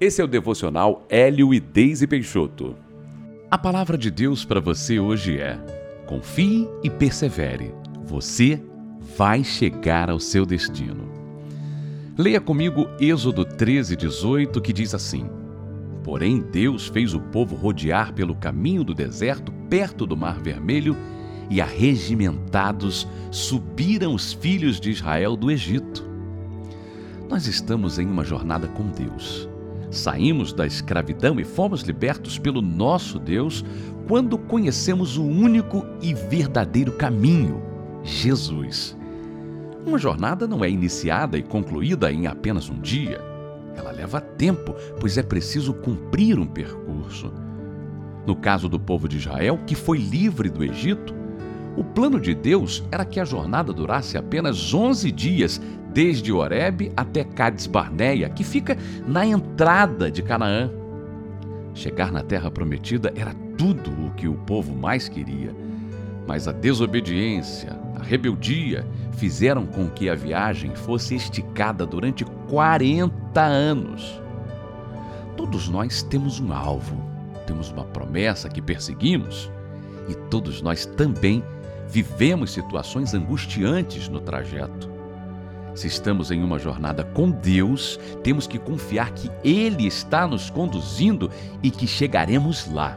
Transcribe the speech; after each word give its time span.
Esse 0.00 0.20
é 0.20 0.24
o 0.24 0.28
devocional 0.28 1.06
Hélio 1.08 1.54
e 1.54 1.60
Deise 1.60 2.04
Peixoto. 2.04 2.74
A 3.48 3.56
palavra 3.56 3.96
de 3.96 4.10
Deus 4.10 4.44
para 4.44 4.58
você 4.58 4.98
hoje 4.98 5.38
é: 5.38 5.56
confie 6.04 6.68
e 6.82 6.90
persevere. 6.90 7.72
Você 8.04 8.60
vai 9.16 9.44
chegar 9.44 10.10
ao 10.10 10.18
seu 10.18 10.44
destino. 10.44 11.08
Leia 12.18 12.40
comigo 12.40 12.88
Êxodo 12.98 13.44
13, 13.44 13.94
18, 13.94 14.60
que 14.60 14.72
diz 14.72 14.96
assim: 14.96 15.30
Porém, 16.02 16.40
Deus 16.40 16.88
fez 16.88 17.14
o 17.14 17.20
povo 17.20 17.54
rodear 17.54 18.12
pelo 18.12 18.34
caminho 18.34 18.82
do 18.82 18.94
deserto, 18.94 19.52
perto 19.70 20.04
do 20.04 20.16
Mar 20.16 20.40
Vermelho, 20.40 20.96
e 21.48 21.60
arregimentados 21.60 23.06
subiram 23.30 24.12
os 24.12 24.32
filhos 24.32 24.80
de 24.80 24.90
Israel 24.90 25.36
do 25.36 25.52
Egito. 25.52 26.04
Nós 27.28 27.46
estamos 27.46 28.00
em 28.00 28.06
uma 28.06 28.24
jornada 28.24 28.66
com 28.66 28.88
Deus. 28.88 29.53
Saímos 29.94 30.52
da 30.52 30.66
escravidão 30.66 31.38
e 31.38 31.44
fomos 31.44 31.82
libertos 31.82 32.38
pelo 32.38 32.60
nosso 32.60 33.18
Deus 33.18 33.64
quando 34.08 34.36
conhecemos 34.36 35.16
o 35.16 35.24
único 35.24 35.86
e 36.02 36.12
verdadeiro 36.12 36.92
caminho, 36.92 37.62
Jesus. 38.02 38.96
Uma 39.86 39.98
jornada 39.98 40.48
não 40.48 40.64
é 40.64 40.68
iniciada 40.68 41.38
e 41.38 41.42
concluída 41.42 42.12
em 42.12 42.26
apenas 42.26 42.68
um 42.68 42.80
dia. 42.80 43.20
Ela 43.76 43.92
leva 43.92 44.20
tempo, 44.20 44.74
pois 44.98 45.16
é 45.16 45.22
preciso 45.22 45.72
cumprir 45.72 46.38
um 46.38 46.46
percurso. 46.46 47.32
No 48.26 48.34
caso 48.34 48.68
do 48.68 48.80
povo 48.80 49.08
de 49.08 49.18
Israel, 49.18 49.60
que 49.66 49.74
foi 49.74 49.98
livre 49.98 50.50
do 50.50 50.64
Egito, 50.64 51.14
o 51.76 51.82
plano 51.82 52.20
de 52.20 52.34
Deus 52.34 52.84
era 52.90 53.04
que 53.04 53.18
a 53.18 53.24
jornada 53.24 53.72
durasse 53.72 54.16
apenas 54.16 54.72
11 54.72 55.10
dias, 55.10 55.60
desde 55.92 56.32
Horebe 56.32 56.92
até 56.96 57.24
Cades 57.24 57.66
Barneia, 57.66 58.28
que 58.28 58.44
fica 58.44 58.76
na 59.06 59.26
entrada 59.26 60.10
de 60.10 60.22
Canaã. 60.22 60.70
Chegar 61.74 62.12
na 62.12 62.22
terra 62.22 62.50
prometida 62.50 63.12
era 63.16 63.34
tudo 63.58 63.90
o 64.06 64.10
que 64.12 64.28
o 64.28 64.34
povo 64.34 64.74
mais 64.74 65.08
queria. 65.08 65.54
Mas 66.26 66.46
a 66.46 66.52
desobediência, 66.52 67.76
a 67.96 68.02
rebeldia 68.02 68.86
fizeram 69.12 69.66
com 69.66 69.88
que 69.88 70.08
a 70.08 70.14
viagem 70.14 70.74
fosse 70.74 71.14
esticada 71.16 71.84
durante 71.84 72.24
40 72.48 73.40
anos. 73.40 74.20
Todos 75.36 75.68
nós 75.68 76.02
temos 76.02 76.38
um 76.38 76.52
alvo, 76.52 76.96
temos 77.46 77.70
uma 77.70 77.84
promessa 77.84 78.48
que 78.48 78.62
perseguimos 78.62 79.50
e 80.08 80.14
todos 80.28 80.62
nós 80.62 80.86
também 80.86 81.42
vivemos 81.88 82.52
situações 82.52 83.14
angustiantes 83.14 84.08
no 84.08 84.20
trajeto. 84.20 84.90
Se 85.74 85.88
estamos 85.88 86.30
em 86.30 86.42
uma 86.42 86.58
jornada 86.58 87.02
com 87.02 87.30
Deus, 87.30 87.98
temos 88.22 88.46
que 88.46 88.58
confiar 88.58 89.10
que 89.10 89.30
Ele 89.42 89.86
está 89.86 90.26
nos 90.26 90.48
conduzindo 90.48 91.30
e 91.62 91.70
que 91.70 91.86
chegaremos 91.86 92.70
lá. 92.70 92.96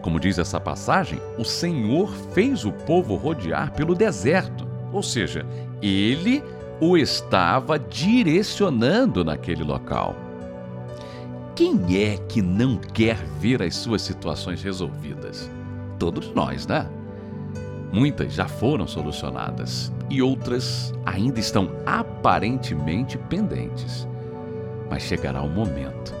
Como 0.00 0.20
diz 0.20 0.38
essa 0.38 0.60
passagem, 0.60 1.20
o 1.36 1.44
Senhor 1.44 2.12
fez 2.32 2.64
o 2.64 2.70
povo 2.70 3.16
rodear 3.16 3.72
pelo 3.72 3.94
deserto, 3.94 4.64
ou 4.92 5.02
seja, 5.02 5.44
Ele 5.82 6.42
o 6.80 6.96
estava 6.96 7.78
direcionando 7.78 9.24
naquele 9.24 9.64
local. 9.64 10.14
Quem 11.56 11.96
é 11.96 12.18
que 12.28 12.40
não 12.42 12.76
quer 12.76 13.16
ver 13.40 13.62
as 13.62 13.74
suas 13.74 14.02
situações 14.02 14.62
resolvidas? 14.62 15.50
Todos 15.98 16.32
nós, 16.34 16.66
né? 16.66 16.86
Muitas 17.92 18.34
já 18.34 18.46
foram 18.46 18.86
solucionadas 18.86 19.92
e 20.10 20.20
outras 20.20 20.92
ainda 21.04 21.40
estão 21.40 21.70
aparentemente 21.84 23.16
pendentes. 23.16 24.06
Mas 24.90 25.02
chegará 25.02 25.42
o 25.42 25.48
momento 25.48 26.14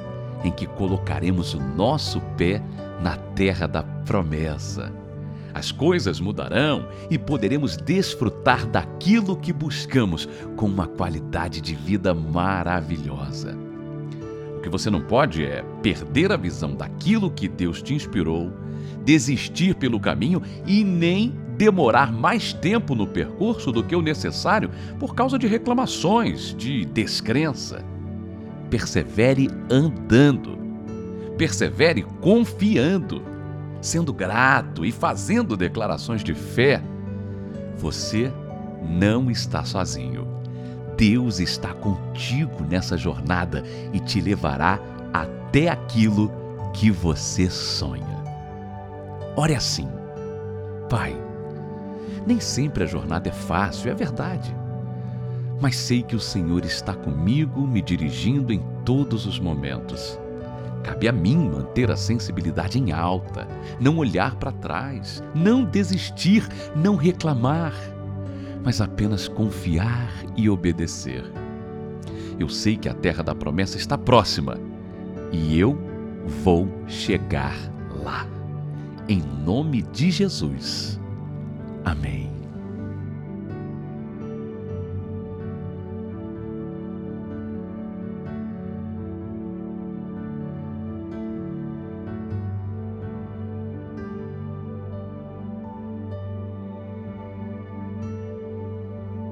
em 0.44 0.50
que 0.50 0.66
colocaremos 0.66 1.54
o 1.54 1.60
nosso 1.60 2.20
pé 2.36 2.62
na 3.00 3.16
terra 3.16 3.66
da 3.66 3.82
promessa. 3.82 4.92
As 5.52 5.72
coisas 5.72 6.20
mudarão 6.20 6.86
e 7.10 7.18
poderemos 7.18 7.76
desfrutar 7.76 8.66
daquilo 8.66 9.36
que 9.36 9.52
buscamos 9.52 10.28
com 10.54 10.66
uma 10.66 10.86
qualidade 10.86 11.60
de 11.60 11.74
vida 11.74 12.12
maravilhosa. 12.12 13.56
O 14.58 14.60
que 14.60 14.68
você 14.68 14.90
não 14.90 15.00
pode 15.00 15.44
é 15.44 15.64
perder 15.82 16.30
a 16.30 16.36
visão 16.36 16.74
daquilo 16.74 17.30
que 17.30 17.48
Deus 17.48 17.80
te 17.80 17.94
inspirou, 17.94 18.52
desistir 19.02 19.74
pelo 19.76 19.98
caminho 19.98 20.42
e 20.66 20.84
nem 20.84 21.32
demorar 21.56 22.12
mais 22.12 22.52
tempo 22.52 22.94
no 22.94 23.06
percurso 23.06 23.72
do 23.72 23.82
que 23.82 23.96
o 23.96 24.02
necessário 24.02 24.70
por 24.98 25.14
causa 25.14 25.38
de 25.38 25.46
reclamações, 25.46 26.54
de 26.54 26.84
descrença. 26.84 27.84
Persevere 28.70 29.48
andando. 29.70 30.56
Persevere 31.36 32.02
confiando, 32.20 33.22
sendo 33.80 34.12
grato 34.12 34.84
e 34.84 34.92
fazendo 34.92 35.56
declarações 35.56 36.24
de 36.24 36.34
fé. 36.34 36.82
Você 37.76 38.32
não 38.82 39.30
está 39.30 39.64
sozinho. 39.64 40.26
Deus 40.96 41.40
está 41.40 41.74
contigo 41.74 42.64
nessa 42.68 42.96
jornada 42.96 43.62
e 43.92 44.00
te 44.00 44.20
levará 44.20 44.80
até 45.12 45.68
aquilo 45.68 46.32
que 46.72 46.90
você 46.90 47.50
sonha. 47.50 48.16
Ore 49.36 49.54
assim, 49.54 49.86
Pai 50.88 51.26
nem 52.26 52.40
sempre 52.40 52.84
a 52.84 52.86
jornada 52.86 53.28
é 53.28 53.32
fácil, 53.32 53.90
é 53.90 53.94
verdade. 53.94 54.54
Mas 55.60 55.76
sei 55.76 56.02
que 56.02 56.14
o 56.14 56.20
Senhor 56.20 56.64
está 56.64 56.94
comigo, 56.94 57.66
me 57.66 57.80
dirigindo 57.80 58.52
em 58.52 58.62
todos 58.84 59.26
os 59.26 59.38
momentos. 59.38 60.18
Cabe 60.82 61.08
a 61.08 61.12
mim 61.12 61.36
manter 61.36 61.90
a 61.90 61.96
sensibilidade 61.96 62.78
em 62.78 62.92
alta, 62.92 63.48
não 63.80 63.96
olhar 63.96 64.36
para 64.36 64.52
trás, 64.52 65.22
não 65.34 65.64
desistir, 65.64 66.46
não 66.76 66.94
reclamar, 66.94 67.72
mas 68.62 68.80
apenas 68.80 69.26
confiar 69.26 70.12
e 70.36 70.48
obedecer. 70.48 71.24
Eu 72.38 72.48
sei 72.48 72.76
que 72.76 72.88
a 72.88 72.94
terra 72.94 73.22
da 73.22 73.34
promessa 73.34 73.78
está 73.78 73.96
próxima 73.96 74.58
e 75.32 75.58
eu 75.58 75.76
vou 76.44 76.68
chegar 76.86 77.56
lá. 78.04 78.26
Em 79.08 79.22
nome 79.44 79.82
de 79.82 80.10
Jesus. 80.10 81.00
Amém. 81.86 82.25